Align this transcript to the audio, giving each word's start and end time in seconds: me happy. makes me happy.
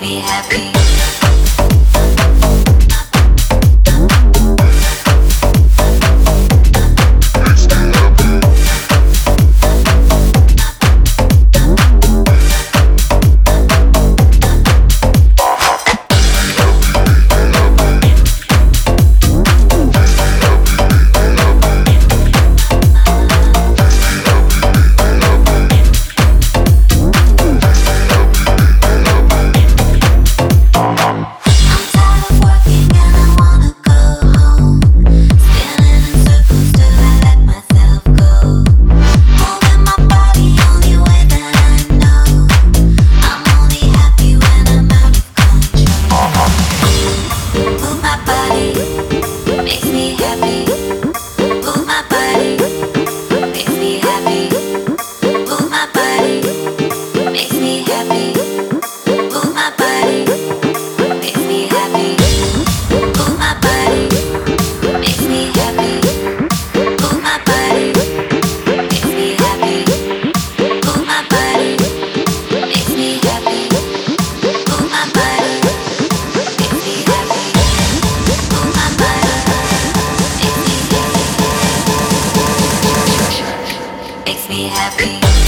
me 0.00 0.20
happy. 0.20 0.79
makes 84.30 84.48
me 84.48 84.68
happy. 84.68 85.39